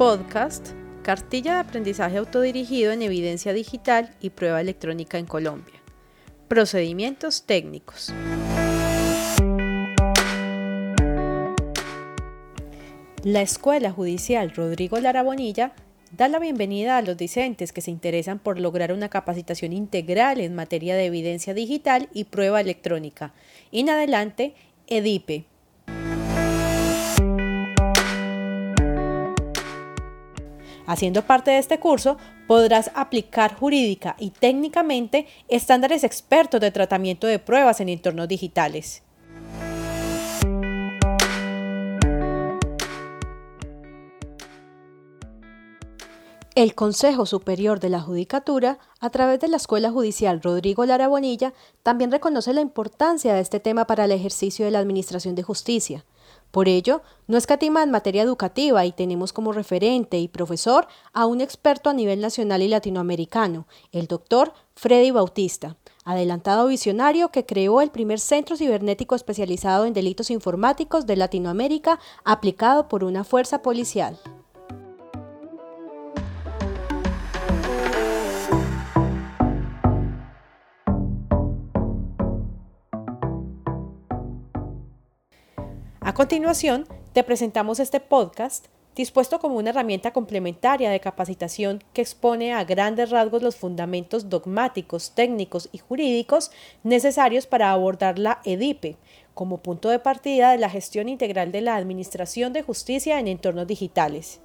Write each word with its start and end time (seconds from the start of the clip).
Podcast, 0.00 0.70
Cartilla 1.02 1.52
de 1.52 1.60
Aprendizaje 1.60 2.16
Autodirigido 2.16 2.90
en 2.90 3.02
Evidencia 3.02 3.52
Digital 3.52 4.16
y 4.18 4.30
Prueba 4.30 4.58
Electrónica 4.58 5.18
en 5.18 5.26
Colombia. 5.26 5.74
Procedimientos 6.48 7.44
técnicos. 7.44 8.10
La 13.24 13.42
Escuela 13.42 13.92
Judicial 13.92 14.52
Rodrigo 14.52 14.98
Lara 15.00 15.22
Bonilla 15.22 15.74
da 16.16 16.28
la 16.28 16.38
bienvenida 16.38 16.96
a 16.96 17.02
los 17.02 17.18
docentes 17.18 17.74
que 17.74 17.82
se 17.82 17.90
interesan 17.90 18.38
por 18.38 18.58
lograr 18.58 18.94
una 18.94 19.10
capacitación 19.10 19.74
integral 19.74 20.40
en 20.40 20.54
materia 20.54 20.96
de 20.96 21.04
evidencia 21.04 21.52
digital 21.52 22.08
y 22.14 22.24
prueba 22.24 22.62
electrónica. 22.62 23.34
En 23.70 23.90
adelante, 23.90 24.54
EDIPE. 24.86 25.49
Haciendo 30.90 31.22
parte 31.22 31.52
de 31.52 31.58
este 31.58 31.78
curso, 31.78 32.16
podrás 32.48 32.90
aplicar 32.96 33.54
jurídica 33.54 34.16
y 34.18 34.30
técnicamente 34.30 35.28
estándares 35.46 36.02
expertos 36.02 36.60
de 36.60 36.72
tratamiento 36.72 37.28
de 37.28 37.38
pruebas 37.38 37.80
en 37.80 37.90
entornos 37.90 38.26
digitales. 38.26 39.04
El 46.56 46.74
Consejo 46.74 47.24
Superior 47.24 47.78
de 47.78 47.88
la 47.88 48.00
Judicatura, 48.00 48.80
a 48.98 49.10
través 49.10 49.38
de 49.38 49.46
la 49.46 49.58
Escuela 49.58 49.92
Judicial 49.92 50.42
Rodrigo 50.42 50.84
Lara 50.86 51.06
Bonilla, 51.06 51.54
también 51.84 52.10
reconoce 52.10 52.52
la 52.52 52.62
importancia 52.62 53.32
de 53.32 53.40
este 53.40 53.60
tema 53.60 53.86
para 53.86 54.06
el 54.06 54.10
ejercicio 54.10 54.64
de 54.64 54.72
la 54.72 54.80
Administración 54.80 55.36
de 55.36 55.44
Justicia. 55.44 56.04
Por 56.50 56.68
ello, 56.68 57.02
no 57.28 57.36
escatima 57.36 57.82
en 57.82 57.90
materia 57.90 58.22
educativa 58.22 58.84
y 58.84 58.92
tenemos 58.92 59.32
como 59.32 59.52
referente 59.52 60.18
y 60.18 60.26
profesor 60.26 60.88
a 61.12 61.26
un 61.26 61.40
experto 61.40 61.90
a 61.90 61.94
nivel 61.94 62.20
nacional 62.20 62.62
y 62.62 62.68
latinoamericano, 62.68 63.66
el 63.92 64.08
doctor 64.08 64.52
Freddy 64.74 65.12
Bautista, 65.12 65.76
adelantado 66.04 66.66
visionario 66.66 67.30
que 67.30 67.46
creó 67.46 67.80
el 67.82 67.90
primer 67.90 68.18
centro 68.18 68.56
cibernético 68.56 69.14
especializado 69.14 69.84
en 69.84 69.92
delitos 69.92 70.30
informáticos 70.30 71.06
de 71.06 71.16
Latinoamérica 71.16 72.00
aplicado 72.24 72.88
por 72.88 73.04
una 73.04 73.22
fuerza 73.22 73.62
policial. 73.62 74.18
Continuación, 86.20 86.86
te 87.14 87.24
presentamos 87.24 87.80
este 87.80 87.98
podcast 87.98 88.66
dispuesto 88.94 89.38
como 89.38 89.56
una 89.56 89.70
herramienta 89.70 90.12
complementaria 90.12 90.90
de 90.90 91.00
capacitación 91.00 91.82
que 91.94 92.02
expone 92.02 92.52
a 92.52 92.62
grandes 92.64 93.08
rasgos 93.08 93.42
los 93.42 93.56
fundamentos 93.56 94.28
dogmáticos, 94.28 95.12
técnicos 95.14 95.70
y 95.72 95.78
jurídicos 95.78 96.50
necesarios 96.82 97.46
para 97.46 97.70
abordar 97.70 98.18
la 98.18 98.42
EDIPE 98.44 98.98
como 99.32 99.62
punto 99.62 99.88
de 99.88 99.98
partida 99.98 100.50
de 100.50 100.58
la 100.58 100.68
gestión 100.68 101.08
integral 101.08 101.52
de 101.52 101.62
la 101.62 101.76
Administración 101.76 102.52
de 102.52 102.60
Justicia 102.60 103.18
en 103.18 103.26
entornos 103.26 103.66
digitales. 103.66 104.42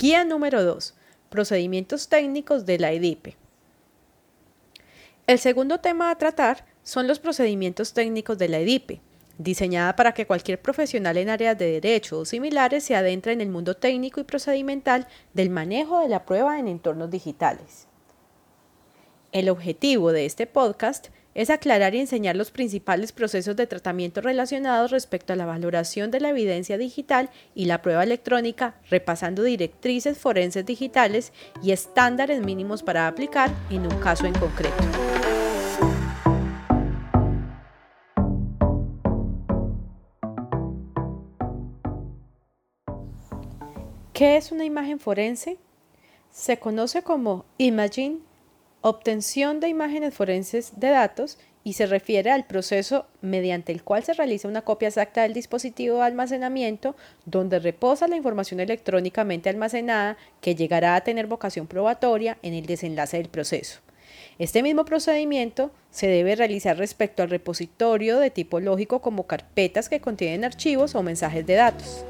Guía 0.00 0.24
número 0.24 0.64
2. 0.64 0.94
Procedimientos 1.28 2.08
técnicos 2.08 2.64
de 2.64 2.78
la 2.78 2.90
EDIPE. 2.90 3.36
El 5.26 5.38
segundo 5.38 5.80
tema 5.80 6.10
a 6.10 6.16
tratar 6.16 6.64
son 6.82 7.06
los 7.06 7.18
procedimientos 7.18 7.92
técnicos 7.92 8.38
de 8.38 8.48
la 8.48 8.60
EDIPE, 8.60 9.02
diseñada 9.36 9.96
para 9.96 10.14
que 10.14 10.26
cualquier 10.26 10.58
profesional 10.58 11.18
en 11.18 11.28
áreas 11.28 11.58
de 11.58 11.72
derecho 11.72 12.20
o 12.20 12.24
similares 12.24 12.82
se 12.82 12.96
adentre 12.96 13.32
en 13.32 13.42
el 13.42 13.50
mundo 13.50 13.76
técnico 13.76 14.20
y 14.20 14.24
procedimental 14.24 15.06
del 15.34 15.50
manejo 15.50 16.00
de 16.00 16.08
la 16.08 16.24
prueba 16.24 16.58
en 16.58 16.68
entornos 16.68 17.10
digitales. 17.10 17.86
El 19.32 19.50
objetivo 19.50 20.12
de 20.12 20.24
este 20.24 20.46
podcast 20.46 21.08
es 21.34 21.50
aclarar 21.50 21.94
y 21.94 22.00
enseñar 22.00 22.36
los 22.36 22.50
principales 22.50 23.12
procesos 23.12 23.56
de 23.56 23.66
tratamiento 23.66 24.20
relacionados 24.20 24.90
respecto 24.90 25.32
a 25.32 25.36
la 25.36 25.46
valoración 25.46 26.10
de 26.10 26.20
la 26.20 26.30
evidencia 26.30 26.78
digital 26.78 27.30
y 27.54 27.66
la 27.66 27.82
prueba 27.82 28.02
electrónica, 28.02 28.74
repasando 28.90 29.42
directrices 29.42 30.18
forenses 30.18 30.66
digitales 30.66 31.32
y 31.62 31.72
estándares 31.72 32.42
mínimos 32.42 32.82
para 32.82 33.06
aplicar 33.06 33.50
en 33.70 33.82
un 33.82 34.00
caso 34.00 34.26
en 34.26 34.34
concreto. 34.34 34.84
¿Qué 44.12 44.36
es 44.36 44.52
una 44.52 44.66
imagen 44.66 44.98
forense? 44.98 45.56
Se 46.30 46.58
conoce 46.58 47.02
como 47.02 47.46
imaging 47.56 48.20
obtención 48.82 49.60
de 49.60 49.68
imágenes 49.68 50.14
forenses 50.14 50.72
de 50.76 50.88
datos 50.88 51.38
y 51.62 51.74
se 51.74 51.86
refiere 51.86 52.30
al 52.30 52.46
proceso 52.46 53.06
mediante 53.20 53.72
el 53.72 53.82
cual 53.82 54.02
se 54.02 54.14
realiza 54.14 54.48
una 54.48 54.62
copia 54.62 54.88
exacta 54.88 55.22
del 55.22 55.34
dispositivo 55.34 55.98
de 55.98 56.04
almacenamiento 56.04 56.96
donde 57.26 57.58
reposa 57.58 58.08
la 58.08 58.16
información 58.16 58.60
electrónicamente 58.60 59.50
almacenada 59.50 60.16
que 60.40 60.54
llegará 60.54 60.96
a 60.96 61.02
tener 61.02 61.26
vocación 61.26 61.66
probatoria 61.66 62.38
en 62.42 62.54
el 62.54 62.64
desenlace 62.64 63.18
del 63.18 63.28
proceso. 63.28 63.80
Este 64.38 64.62
mismo 64.62 64.86
procedimiento 64.86 65.70
se 65.90 66.06
debe 66.06 66.34
realizar 66.34 66.78
respecto 66.78 67.22
al 67.22 67.28
repositorio 67.28 68.18
de 68.18 68.30
tipo 68.30 68.58
lógico 68.58 69.02
como 69.02 69.26
carpetas 69.26 69.90
que 69.90 70.00
contienen 70.00 70.44
archivos 70.44 70.94
o 70.94 71.02
mensajes 71.02 71.46
de 71.46 71.54
datos. 71.54 72.06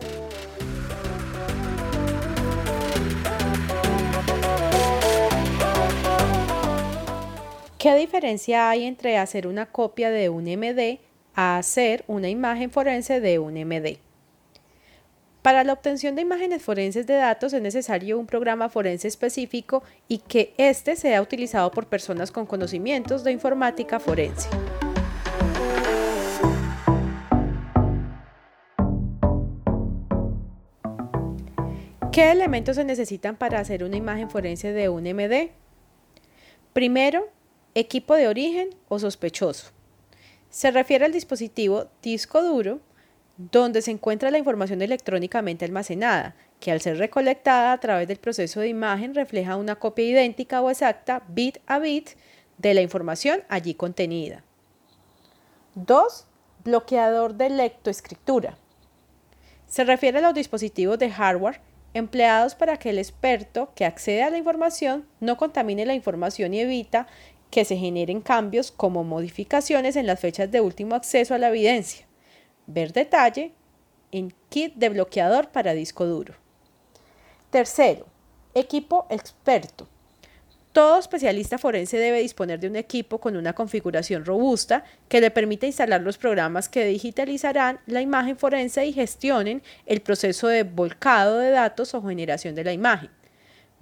¿Qué 7.80 7.96
diferencia 7.96 8.68
hay 8.68 8.84
entre 8.84 9.16
hacer 9.16 9.46
una 9.46 9.64
copia 9.64 10.10
de 10.10 10.28
un 10.28 10.44
MD 10.44 10.98
a 11.34 11.56
hacer 11.56 12.04
una 12.08 12.28
imagen 12.28 12.70
forense 12.70 13.22
de 13.22 13.38
un 13.38 13.54
MD? 13.54 13.96
Para 15.40 15.64
la 15.64 15.72
obtención 15.72 16.14
de 16.14 16.20
imágenes 16.20 16.62
forenses 16.62 17.06
de 17.06 17.14
datos 17.14 17.54
es 17.54 17.62
necesario 17.62 18.18
un 18.18 18.26
programa 18.26 18.68
forense 18.68 19.08
específico 19.08 19.82
y 20.08 20.18
que 20.18 20.52
éste 20.58 20.94
sea 20.94 21.22
utilizado 21.22 21.70
por 21.70 21.86
personas 21.86 22.30
con 22.30 22.44
conocimientos 22.44 23.24
de 23.24 23.32
informática 23.32 23.98
forense. 23.98 24.50
¿Qué 32.12 32.30
elementos 32.30 32.76
se 32.76 32.84
necesitan 32.84 33.36
para 33.36 33.58
hacer 33.58 33.84
una 33.84 33.96
imagen 33.96 34.28
forense 34.28 34.70
de 34.70 34.90
un 34.90 35.04
MD? 35.04 35.52
Primero, 36.74 37.26
Equipo 37.74 38.14
de 38.14 38.26
origen 38.26 38.70
o 38.88 38.98
sospechoso. 38.98 39.70
Se 40.48 40.72
refiere 40.72 41.04
al 41.04 41.12
dispositivo 41.12 41.86
disco 42.02 42.42
duro 42.42 42.80
donde 43.36 43.80
se 43.80 43.92
encuentra 43.92 44.32
la 44.32 44.38
información 44.38 44.82
electrónicamente 44.82 45.64
almacenada, 45.64 46.34
que 46.58 46.72
al 46.72 46.80
ser 46.80 46.98
recolectada 46.98 47.72
a 47.72 47.78
través 47.78 48.08
del 48.08 48.18
proceso 48.18 48.58
de 48.58 48.68
imagen 48.68 49.14
refleja 49.14 49.56
una 49.56 49.76
copia 49.76 50.04
idéntica 50.04 50.60
o 50.60 50.68
exacta, 50.68 51.22
bit 51.28 51.58
a 51.66 51.78
bit, 51.78 52.10
de 52.58 52.74
la 52.74 52.82
información 52.82 53.42
allí 53.48 53.74
contenida. 53.74 54.44
2. 55.76 56.26
Bloqueador 56.64 57.34
de 57.34 57.50
lectoescritura. 57.50 58.58
Se 59.66 59.84
refiere 59.84 60.18
a 60.18 60.22
los 60.22 60.34
dispositivos 60.34 60.98
de 60.98 61.10
hardware 61.10 61.60
empleados 61.94 62.54
para 62.54 62.76
que 62.76 62.90
el 62.90 62.98
experto 62.98 63.72
que 63.74 63.84
accede 63.84 64.22
a 64.22 64.30
la 64.30 64.38
información 64.38 65.06
no 65.20 65.36
contamine 65.36 65.86
la 65.86 65.94
información 65.94 66.52
y 66.52 66.60
evita 66.60 67.06
que 67.50 67.64
se 67.64 67.76
generen 67.76 68.20
cambios 68.20 68.70
como 68.70 69.04
modificaciones 69.04 69.96
en 69.96 70.06
las 70.06 70.20
fechas 70.20 70.50
de 70.50 70.60
último 70.60 70.94
acceso 70.94 71.34
a 71.34 71.38
la 71.38 71.48
evidencia. 71.48 72.06
Ver 72.66 72.92
detalle 72.92 73.52
en 74.12 74.32
kit 74.48 74.74
de 74.74 74.88
bloqueador 74.88 75.48
para 75.48 75.74
disco 75.74 76.06
duro. 76.06 76.34
Tercero, 77.50 78.06
equipo 78.54 79.06
experto. 79.10 79.88
Todo 80.72 80.98
especialista 80.98 81.58
forense 81.58 81.98
debe 81.98 82.20
disponer 82.20 82.60
de 82.60 82.68
un 82.68 82.76
equipo 82.76 83.18
con 83.18 83.36
una 83.36 83.54
configuración 83.54 84.24
robusta 84.24 84.84
que 85.08 85.20
le 85.20 85.32
permita 85.32 85.66
instalar 85.66 86.00
los 86.00 86.16
programas 86.16 86.68
que 86.68 86.84
digitalizarán 86.84 87.80
la 87.86 88.02
imagen 88.02 88.36
forense 88.36 88.86
y 88.86 88.92
gestionen 88.92 89.64
el 89.86 90.00
proceso 90.00 90.46
de 90.46 90.62
volcado 90.62 91.38
de 91.38 91.50
datos 91.50 91.92
o 91.94 92.02
generación 92.02 92.54
de 92.54 92.62
la 92.62 92.72
imagen. 92.72 93.10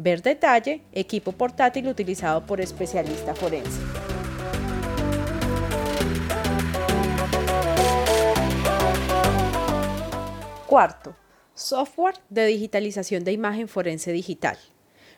Ver 0.01 0.23
detalle, 0.23 0.83
equipo 0.93 1.33
portátil 1.33 1.89
utilizado 1.89 2.47
por 2.47 2.61
especialista 2.61 3.35
forense. 3.35 3.81
Cuarto, 10.69 11.17
software 11.53 12.15
de 12.29 12.47
digitalización 12.47 13.25
de 13.25 13.33
imagen 13.33 13.67
forense 13.67 14.13
digital. 14.13 14.57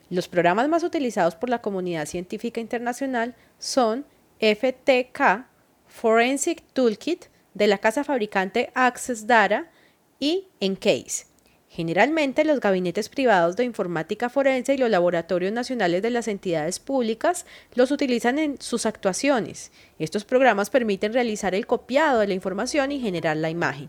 Los 0.08 0.28
programas 0.28 0.66
más 0.70 0.82
utilizados 0.82 1.34
por 1.34 1.50
la 1.50 1.60
comunidad 1.60 2.06
científica 2.06 2.58
internacional 2.58 3.36
son 3.58 4.06
FTK, 4.40 5.44
Forensic 5.88 6.62
Toolkit, 6.72 7.26
de 7.52 7.66
la 7.66 7.76
casa 7.76 8.02
fabricante 8.02 8.70
Access 8.74 9.26
Data, 9.26 9.70
y 10.18 10.48
ENCASE. 10.60 11.29
Generalmente 11.72 12.44
los 12.44 12.58
gabinetes 12.58 13.08
privados 13.08 13.54
de 13.54 13.62
informática 13.62 14.28
forense 14.28 14.74
y 14.74 14.76
los 14.76 14.90
laboratorios 14.90 15.52
nacionales 15.52 16.02
de 16.02 16.10
las 16.10 16.26
entidades 16.26 16.80
públicas 16.80 17.46
los 17.76 17.92
utilizan 17.92 18.40
en 18.40 18.60
sus 18.60 18.86
actuaciones. 18.86 19.70
Estos 20.00 20.24
programas 20.24 20.68
permiten 20.68 21.12
realizar 21.12 21.54
el 21.54 21.68
copiado 21.68 22.18
de 22.18 22.26
la 22.26 22.34
información 22.34 22.90
y 22.90 22.98
generar 22.98 23.36
la 23.36 23.50
imagen. 23.50 23.88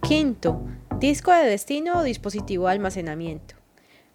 Quinto, 0.00 0.62
disco 1.00 1.32
de 1.32 1.44
destino 1.46 1.98
o 1.98 2.02
dispositivo 2.04 2.66
de 2.66 2.72
almacenamiento. 2.72 3.59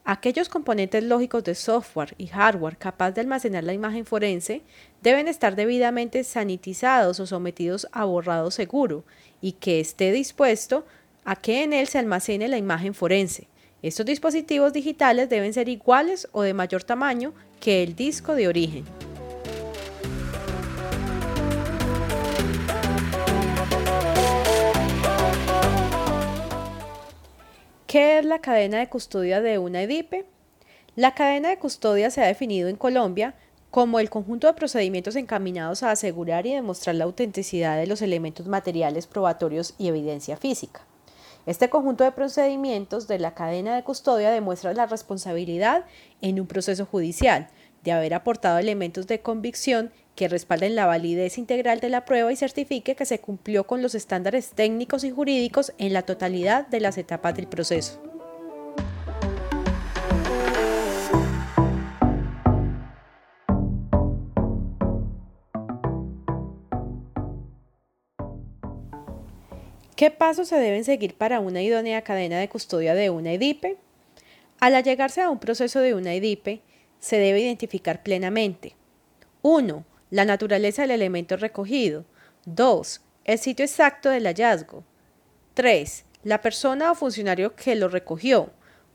Aquellos 0.07 0.50
componentes 0.50 1.04
lógicos 1.04 1.44
de 1.44 1.56
software 1.56 2.13
y 2.19 2.28
hardware 2.28 2.78
capaz 2.78 3.12
de 3.13 3.22
almacenar 3.22 3.63
la 3.63 3.74
imagen 3.74 4.06
forense 4.06 4.62
deben 5.02 5.28
estar 5.28 5.56
debidamente 5.56 6.24
sanitizados 6.24 7.19
o 7.19 7.25
sometidos 7.25 7.88
a 7.92 8.06
borrado 8.06 8.52
seguro 8.52 9.04
y 9.42 9.54
que 9.54 9.80
esté 9.80 10.12
dispuesto 10.12 10.86
a 11.24 11.36
que 11.36 11.63
en 11.63 11.74
él 11.74 11.88
se 11.88 11.98
almacene 11.98 12.48
la 12.48 12.60
imagen 12.60 12.94
forense. 12.94 13.48
Estos 13.81 14.06
dispositivos 14.06 14.74
digitales 14.74 15.28
deben 15.28 15.56
ser 15.56 15.69
iguales 15.69 16.28
o 16.34 16.44
de 16.44 16.54
mayor 16.54 16.84
tamaño 16.84 17.34
que 17.60 17.81
el 17.81 17.96
disco 17.96 18.36
de 18.36 18.48
origen. 18.48 18.86
¿Qué 27.96 28.20
es 28.20 28.26
la 28.26 28.40
cadena 28.40 28.80
de 28.80 28.90
custodia 28.90 29.40
de 29.40 29.58
una 29.58 29.82
EDIPE? 29.84 30.26
La 30.98 31.16
cadena 31.16 31.48
de 31.48 31.60
custodia 31.60 32.12
se 32.12 32.22
ha 32.22 32.28
definido 32.28 32.68
en 32.68 32.76
Colombia 32.76 33.36
como 33.72 34.02
el 34.02 34.10
conjunto 34.10 34.48
de 34.48 34.54
procedimientos 34.54 35.16
encaminados 35.16 35.82
a 35.82 35.92
asegurar 35.92 36.46
y 36.46 36.54
demostrar 36.54 36.98
la 36.98 37.06
autenticidad 37.06 37.78
de 37.78 37.88
los 37.88 38.02
elementos 38.02 38.48
materiales 38.48 39.08
probatorios 39.08 39.76
y 39.78 39.88
evidencia 39.88 40.36
física. 40.36 40.82
Este 41.46 41.70
conjunto 41.70 42.04
de 42.04 42.12
procedimientos 42.12 43.08
de 43.08 43.18
la 43.18 43.34
cadena 43.34 43.78
de 43.78 43.86
custodia 43.86 44.30
demuestra 44.30 44.74
la 44.74 44.88
responsabilidad 44.88 45.86
en 46.20 46.42
un 46.42 46.48
proceso 46.48 46.86
judicial 46.86 47.48
de 47.86 47.94
haber 47.94 48.14
aportado 48.14 48.58
elementos 48.58 49.08
de 49.08 49.22
convicción 49.22 49.92
que 50.16 50.28
respalden 50.28 50.76
la 50.76 50.86
validez 50.86 51.38
integral 51.38 51.80
de 51.80 51.90
la 51.90 52.04
prueba 52.04 52.32
y 52.34 52.36
certifique 52.36 52.96
que 52.96 53.06
se 53.06 53.20
cumplió 53.20 53.66
con 53.66 53.82
los 53.82 53.96
estándares 53.96 54.50
técnicos 54.50 55.04
y 55.04 55.12
jurídicos 55.12 55.72
en 55.78 55.94
la 55.94 56.02
totalidad 56.02 56.68
de 56.68 56.80
las 56.80 56.98
etapas 56.98 57.36
del 57.36 57.48
proceso. 57.48 58.02
¿Qué 69.96 70.12
pasos 70.12 70.50
se 70.50 70.58
deben 70.58 70.84
seguir 70.84 71.16
para 71.16 71.40
una 71.40 71.62
idónea 71.62 72.02
cadena 72.02 72.38
de 72.38 72.50
custodia 72.50 72.96
de 72.96 73.10
una 73.10 73.32
EDIPE? 73.32 73.78
Al 74.60 74.76
allegarse 74.76 75.22
a 75.22 75.30
un 75.30 75.40
proceso 75.40 75.80
de 75.80 75.94
una 75.94 76.14
EDIPE, 76.14 76.62
se 77.00 77.18
debe 77.18 77.42
identificar 77.42 78.04
plenamente 78.04 78.76
1 79.42 79.86
la 80.10 80.26
naturaleza 80.26 80.84
del 80.84 80.92
elemento 80.92 81.38
recogido. 81.38 82.06
2. 82.46 83.02
El 83.26 83.38
sitio 83.40 83.66
exacto 83.66 84.10
del 84.10 84.26
hallazgo. 84.26 84.84
3. 85.54 86.06
La 86.24 86.42
persona 86.42 86.92
o 86.92 86.96
funcionario 86.96 87.56
que 87.56 87.76
lo 87.76 87.88
recogió. 87.88 88.50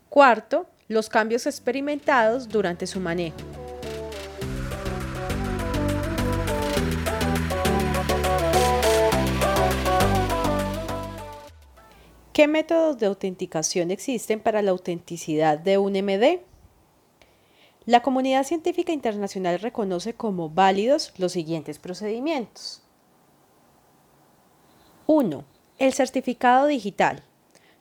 Cuarto, 0.09 0.67
los 0.87 1.09
cambios 1.09 1.45
experimentados 1.45 2.49
durante 2.49 2.85
su 2.87 2.99
manejo. 2.99 3.37
¿Qué 12.33 12.47
métodos 12.47 12.97
de 12.97 13.05
autenticación 13.05 13.91
existen 13.91 14.39
para 14.39 14.61
la 14.61 14.71
autenticidad 14.71 15.59
de 15.59 15.77
un 15.77 15.93
MD? 15.93 16.39
La 17.87 18.03
comunidad 18.03 18.43
científica 18.43 18.91
internacional 18.91 19.59
reconoce 19.59 20.13
como 20.13 20.51
válidos 20.51 21.13
los 21.17 21.31
siguientes 21.31 21.79
procedimientos. 21.79 22.83
1. 25.07 25.43
El 25.79 25.93
certificado 25.93 26.67
digital. 26.67 27.23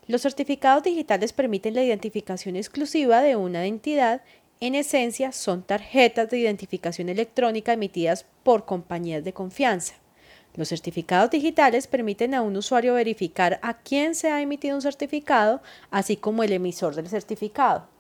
Los 0.07 0.23
certificados 0.23 0.85
digitales 0.85 1.35
permiten 1.35 1.75
la 1.75 1.83
identificación 1.83 2.57
exclusiva 2.57 3.21
de 3.21 3.37
una 3.37 3.67
entidad. 3.67 4.23
En 4.61 4.75
esencia, 4.75 5.33
son 5.33 5.63
tarjetas 5.63 6.31
de 6.31 6.39
identificación 6.39 7.11
electrónica 7.11 7.75
emitidas 7.75 8.25
por 8.43 8.65
compañías 8.65 9.23
de 9.23 9.35
confianza. 9.35 9.97
Los 10.55 10.71
certificados 10.71 11.31
digitales 11.31 11.87
permiten 11.87 12.35
a 12.35 12.41
un 12.41 12.57
usuario 12.57 12.95
verificar 12.95 13.61
a 13.63 13.75
quién 13.75 14.15
se 14.15 14.31
ha 14.31 14.41
emitido 14.41 14.77
un 14.77 14.83
certificado, 14.83 15.61
así 15.91 16.17
como 16.17 16.43
el 16.43 16.53
emisor 16.53 16.95
del 16.95 17.09
certificado. 17.09 18.00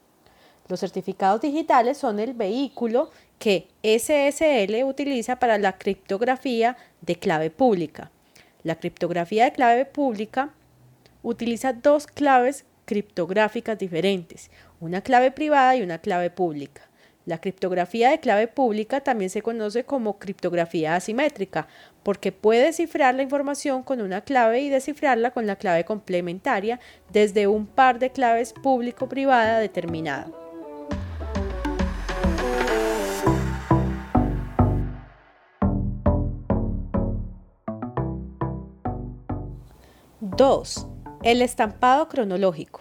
Los 0.70 0.78
certificados 0.78 1.40
digitales 1.40 1.98
son 1.98 2.20
el 2.20 2.32
vehículo 2.32 3.10
que 3.40 3.66
SSL 3.82 4.84
utiliza 4.84 5.40
para 5.40 5.58
la 5.58 5.76
criptografía 5.78 6.76
de 7.00 7.16
clave 7.16 7.50
pública. 7.50 8.12
La 8.62 8.76
criptografía 8.76 9.46
de 9.46 9.52
clave 9.52 9.84
pública 9.84 10.50
utiliza 11.24 11.72
dos 11.72 12.06
claves 12.06 12.66
criptográficas 12.84 13.78
diferentes, 13.78 14.48
una 14.78 15.00
clave 15.00 15.32
privada 15.32 15.74
y 15.74 15.82
una 15.82 15.98
clave 15.98 16.30
pública. 16.30 16.82
La 17.26 17.40
criptografía 17.40 18.10
de 18.10 18.20
clave 18.20 18.46
pública 18.46 19.00
también 19.00 19.30
se 19.30 19.42
conoce 19.42 19.82
como 19.82 20.20
criptografía 20.20 20.94
asimétrica, 20.94 21.66
porque 22.04 22.30
puede 22.30 22.72
cifrar 22.72 23.16
la 23.16 23.22
información 23.22 23.82
con 23.82 24.00
una 24.00 24.20
clave 24.20 24.60
y 24.60 24.68
descifrarla 24.68 25.32
con 25.32 25.48
la 25.48 25.56
clave 25.56 25.84
complementaria 25.84 26.78
desde 27.12 27.48
un 27.48 27.66
par 27.66 27.98
de 27.98 28.10
claves 28.10 28.52
público-privada 28.52 29.58
determinada. 29.58 30.30
2. 40.40 40.86
El 41.22 41.42
estampado 41.42 42.08
cronológico. 42.08 42.80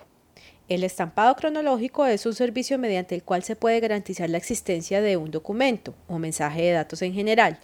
El 0.70 0.86
estampado 0.86 1.36
cronológico 1.36 2.06
es 2.06 2.26
un 2.26 2.34
servicio 2.34 2.80
mediante 2.80 3.16
el 3.16 3.24
cual 3.24 3.44
se 3.44 3.58
puede 3.58 3.82
garantizar 3.82 4.30
la 4.30 4.38
existencia 4.38 5.02
de 5.02 5.18
un 5.18 5.30
documento 5.30 5.94
o 6.08 6.20
mensaje 6.20 6.62
de 6.62 6.72
datos 6.72 7.02
en 7.02 7.14
general 7.14 7.60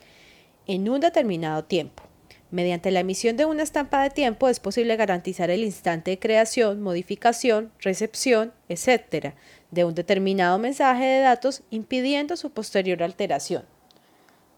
en 0.67 0.89
un 0.89 0.99
determinado 0.99 1.63
tiempo. 1.63 2.03
Mediante 2.51 2.91
la 2.91 2.99
emisión 2.99 3.37
de 3.37 3.45
una 3.45 3.63
estampa 3.63 4.03
de 4.03 4.09
tiempo 4.09 4.49
es 4.49 4.59
posible 4.59 4.97
garantizar 4.97 5.49
el 5.49 5.63
instante 5.63 6.11
de 6.11 6.19
creación, 6.19 6.81
modificación, 6.81 7.71
recepción, 7.79 8.51
etc. 8.67 9.33
de 9.71 9.85
un 9.85 9.95
determinado 9.95 10.59
mensaje 10.59 11.05
de 11.05 11.21
datos 11.21 11.63
impidiendo 11.69 12.35
su 12.35 12.49
posterior 12.49 13.01
alteración. 13.01 13.63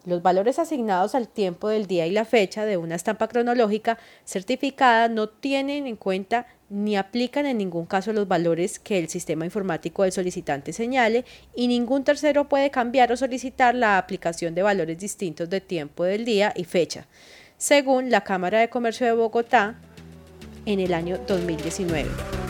Los 0.07 0.21
valores 0.21 0.57
asignados 0.57 1.15
al 1.15 1.27
tiempo 1.27 1.67
del 1.67 1.85
día 1.85 2.07
y 2.07 2.11
la 2.11 2.23
fecha 2.23 2.65
de 2.65 2.77
una 2.77 2.95
estampa 2.95 3.27
cronológica 3.27 3.97
certificada 4.23 5.09
no 5.09 5.27
tienen 5.27 5.85
en 5.85 5.97
cuenta 5.97 6.47
ni 6.69 6.95
aplican 6.95 7.45
en 7.45 7.57
ningún 7.57 7.85
caso 7.85 8.13
los 8.13 8.25
valores 8.25 8.79
que 8.79 8.99
el 8.99 9.09
sistema 9.09 9.43
informático 9.43 10.03
del 10.03 10.13
solicitante 10.13 10.71
señale 10.71 11.25
y 11.53 11.67
ningún 11.67 12.05
tercero 12.05 12.47
puede 12.47 12.71
cambiar 12.71 13.11
o 13.11 13.17
solicitar 13.17 13.75
la 13.75 13.97
aplicación 13.97 14.55
de 14.55 14.63
valores 14.63 14.97
distintos 14.97 15.49
de 15.49 15.59
tiempo 15.59 16.05
del 16.05 16.23
día 16.23 16.53
y 16.55 16.63
fecha, 16.63 17.05
según 17.57 18.09
la 18.09 18.21
Cámara 18.21 18.61
de 18.61 18.69
Comercio 18.69 19.07
de 19.07 19.11
Bogotá 19.11 19.75
en 20.65 20.79
el 20.79 20.93
año 20.93 21.19
2019. 21.27 22.46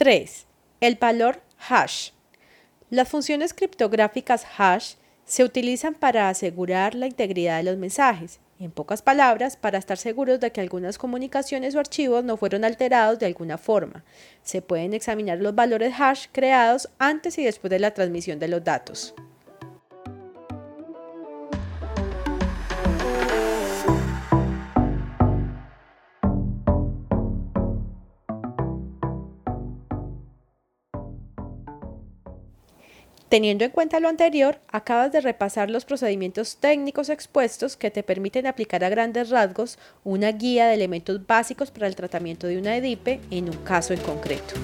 3. 0.00 0.46
El 0.80 0.94
valor 0.94 1.42
hash. 1.68 2.12
Las 2.88 3.06
funciones 3.06 3.52
criptográficas 3.52 4.46
hash 4.56 4.94
se 5.26 5.44
utilizan 5.44 5.92
para 5.92 6.30
asegurar 6.30 6.94
la 6.94 7.06
integridad 7.06 7.58
de 7.58 7.64
los 7.64 7.76
mensajes, 7.76 8.40
en 8.58 8.70
pocas 8.70 9.02
palabras, 9.02 9.58
para 9.58 9.76
estar 9.76 9.98
seguros 9.98 10.40
de 10.40 10.52
que 10.52 10.62
algunas 10.62 10.96
comunicaciones 10.96 11.74
o 11.74 11.80
archivos 11.80 12.24
no 12.24 12.38
fueron 12.38 12.64
alterados 12.64 13.18
de 13.18 13.26
alguna 13.26 13.58
forma. 13.58 14.02
Se 14.42 14.62
pueden 14.62 14.94
examinar 14.94 15.36
los 15.36 15.54
valores 15.54 15.92
hash 15.98 16.28
creados 16.32 16.88
antes 16.98 17.36
y 17.36 17.44
después 17.44 17.70
de 17.70 17.80
la 17.80 17.92
transmisión 17.92 18.38
de 18.38 18.48
los 18.48 18.64
datos. 18.64 19.14
Teniendo 33.30 33.64
en 33.64 33.70
cuenta 33.70 34.00
lo 34.00 34.08
anterior, 34.08 34.58
acabas 34.66 35.12
de 35.12 35.20
repasar 35.20 35.70
los 35.70 35.84
procedimientos 35.84 36.56
técnicos 36.56 37.08
expuestos 37.08 37.76
que 37.76 37.92
te 37.92 38.02
permiten 38.02 38.48
aplicar 38.48 38.82
a 38.82 38.88
grandes 38.88 39.30
rasgos 39.30 39.78
una 40.02 40.32
guía 40.32 40.66
de 40.66 40.74
elementos 40.74 41.24
básicos 41.28 41.70
para 41.70 41.86
el 41.86 41.94
tratamiento 41.94 42.48
de 42.48 42.58
una 42.58 42.76
EDIPE 42.76 43.20
en 43.30 43.48
un 43.48 43.56
caso 43.58 43.94
en 43.94 44.00
concreto. 44.00 44.56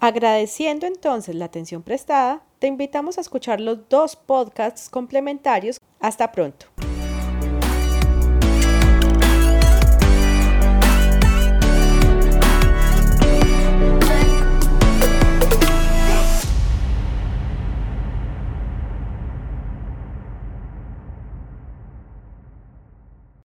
Agradeciendo 0.00 0.86
entonces 0.86 1.34
la 1.34 1.44
atención 1.44 1.82
prestada, 1.82 2.42
te 2.58 2.68
invitamos 2.68 3.18
a 3.18 3.20
escuchar 3.20 3.60
los 3.60 3.86
dos 3.90 4.16
podcasts 4.16 4.88
complementarios. 4.88 5.78
Hasta 6.00 6.32
pronto. 6.32 6.77